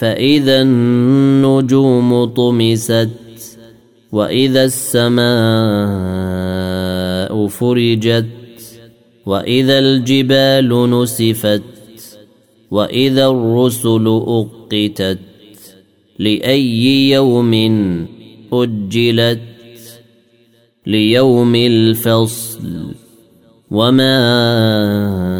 [0.00, 3.10] فإذا النجوم طمست
[4.12, 5.20] وإذا السماء
[7.46, 8.26] فرجت
[9.26, 11.62] وإذا الجبال نسفت
[12.70, 15.18] وإذا الرسل أقتت
[16.18, 17.54] لأي يوم
[18.52, 19.40] أجلت
[20.86, 22.94] ليوم الفصل
[23.70, 25.39] وما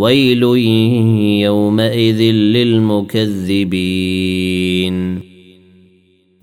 [0.00, 0.42] ويل
[1.42, 3.30] يومئذ للمكذبين.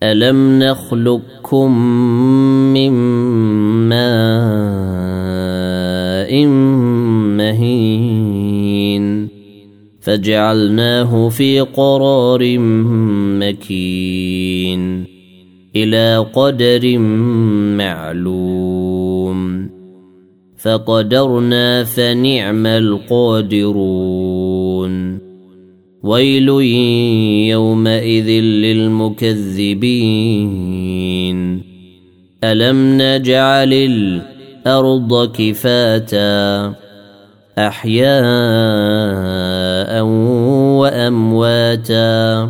[0.04, 1.80] ألم نخلقكم
[2.74, 2.92] من
[3.90, 4.78] ماء
[7.38, 9.28] مهين؟
[10.02, 12.58] فجعلناه في قرار
[13.40, 15.04] مكين.
[15.76, 16.98] إلى قدر
[17.78, 18.67] معلوم.
[20.58, 23.88] فقدرنا فنعم القادرون.
[26.04, 26.50] ويل
[27.50, 29.38] يومئذ للمكذبين.
[32.44, 36.74] ألم نجعل الأرض كفاتا؟
[37.58, 38.08] أحياء
[40.78, 42.50] وأمواتا.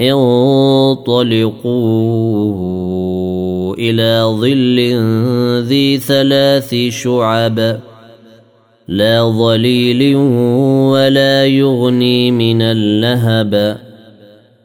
[0.00, 1.74] انطلقوا
[3.74, 4.78] إلى ظل
[5.66, 7.80] ذي ثلاث شعب
[8.88, 10.16] لا ظليل
[10.94, 13.78] ولا يغني من اللهب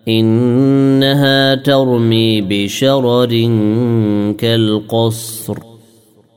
[0.07, 3.29] إنها ترمي بشرر
[4.37, 5.57] كالقصر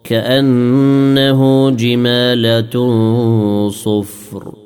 [0.04, 2.74] كأنه جمالة
[3.70, 4.65] صفر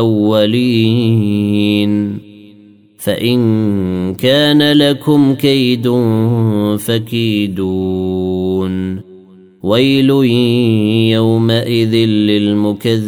[0.00, 2.18] والاولين
[2.98, 5.92] فإن كان لكم كيد
[6.78, 9.00] فكيدون.
[9.62, 10.10] ويل
[11.10, 13.06] يومئذ للمكذبين.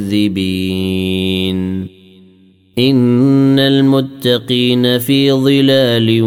[2.78, 6.22] إن المتقين في ظلال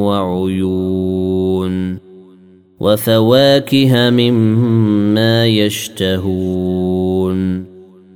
[0.00, 1.98] وعيون.
[2.80, 7.65] وفواكه مما يشتهون.